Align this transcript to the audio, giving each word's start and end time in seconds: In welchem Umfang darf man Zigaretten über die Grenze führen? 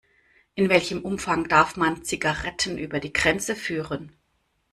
In 0.55 0.67
welchem 0.69 1.03
Umfang 1.03 1.47
darf 1.47 1.75
man 1.77 2.03
Zigaretten 2.03 2.79
über 2.79 2.99
die 2.99 3.13
Grenze 3.13 3.55
führen? 3.55 4.11